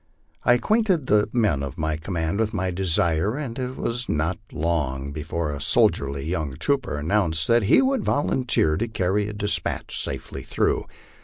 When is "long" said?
4.51-5.11